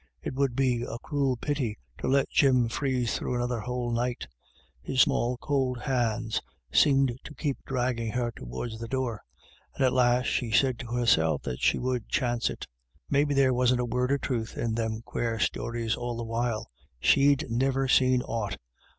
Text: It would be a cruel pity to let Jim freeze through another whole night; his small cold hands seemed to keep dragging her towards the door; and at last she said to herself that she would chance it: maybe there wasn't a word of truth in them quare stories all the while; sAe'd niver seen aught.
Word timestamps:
It 0.23 0.33
would 0.33 0.55
be 0.55 0.81
a 0.81 0.97
cruel 0.97 1.37
pity 1.37 1.77
to 1.99 2.07
let 2.07 2.27
Jim 2.31 2.69
freeze 2.69 3.15
through 3.15 3.35
another 3.35 3.59
whole 3.59 3.91
night; 3.91 4.25
his 4.81 5.01
small 5.01 5.37
cold 5.37 5.81
hands 5.81 6.41
seemed 6.73 7.13
to 7.23 7.35
keep 7.35 7.59
dragging 7.67 8.13
her 8.13 8.31
towards 8.31 8.79
the 8.79 8.87
door; 8.87 9.21
and 9.75 9.85
at 9.85 9.93
last 9.93 10.25
she 10.25 10.49
said 10.49 10.79
to 10.79 10.87
herself 10.87 11.43
that 11.43 11.61
she 11.61 11.77
would 11.77 12.09
chance 12.09 12.49
it: 12.49 12.65
maybe 13.11 13.35
there 13.35 13.53
wasn't 13.53 13.79
a 13.81 13.85
word 13.85 14.11
of 14.11 14.21
truth 14.21 14.57
in 14.57 14.73
them 14.73 15.03
quare 15.03 15.37
stories 15.37 15.95
all 15.95 16.17
the 16.17 16.23
while; 16.25 16.71
sAe'd 16.99 17.45
niver 17.51 17.87
seen 17.87 18.23
aught. 18.23 18.57